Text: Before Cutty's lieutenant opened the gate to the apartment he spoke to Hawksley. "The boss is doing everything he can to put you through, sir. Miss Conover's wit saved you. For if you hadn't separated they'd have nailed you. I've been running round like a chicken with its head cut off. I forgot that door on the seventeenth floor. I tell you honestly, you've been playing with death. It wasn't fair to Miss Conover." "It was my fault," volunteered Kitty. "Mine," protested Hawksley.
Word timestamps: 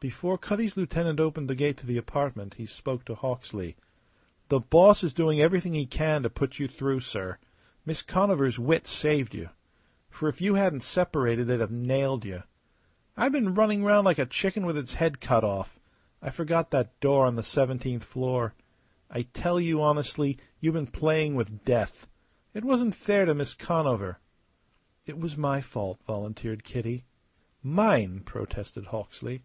Before 0.00 0.36
Cutty's 0.36 0.76
lieutenant 0.76 1.18
opened 1.18 1.48
the 1.48 1.54
gate 1.54 1.78
to 1.78 1.86
the 1.86 1.96
apartment 1.96 2.56
he 2.58 2.66
spoke 2.66 3.06
to 3.06 3.14
Hawksley. 3.14 3.74
"The 4.50 4.60
boss 4.60 5.02
is 5.02 5.14
doing 5.14 5.40
everything 5.40 5.72
he 5.72 5.86
can 5.86 6.22
to 6.22 6.28
put 6.28 6.58
you 6.58 6.68
through, 6.68 7.00
sir. 7.00 7.38
Miss 7.86 8.02
Conover's 8.02 8.58
wit 8.58 8.86
saved 8.86 9.34
you. 9.34 9.48
For 10.10 10.28
if 10.28 10.42
you 10.42 10.56
hadn't 10.56 10.82
separated 10.82 11.46
they'd 11.46 11.60
have 11.60 11.70
nailed 11.70 12.26
you. 12.26 12.42
I've 13.16 13.32
been 13.32 13.54
running 13.54 13.82
round 13.82 14.04
like 14.04 14.18
a 14.18 14.26
chicken 14.26 14.66
with 14.66 14.76
its 14.76 14.92
head 14.92 15.22
cut 15.22 15.42
off. 15.42 15.80
I 16.20 16.28
forgot 16.28 16.70
that 16.70 17.00
door 17.00 17.24
on 17.24 17.36
the 17.36 17.42
seventeenth 17.42 18.04
floor. 18.04 18.52
I 19.08 19.22
tell 19.22 19.58
you 19.58 19.80
honestly, 19.82 20.36
you've 20.60 20.74
been 20.74 20.86
playing 20.86 21.34
with 21.34 21.64
death. 21.64 22.06
It 22.52 22.62
wasn't 22.62 22.94
fair 22.94 23.24
to 23.24 23.34
Miss 23.34 23.54
Conover." 23.54 24.18
"It 25.06 25.16
was 25.16 25.38
my 25.38 25.62
fault," 25.62 25.98
volunteered 26.06 26.62
Kitty. 26.62 27.06
"Mine," 27.62 28.20
protested 28.20 28.88
Hawksley. 28.88 29.42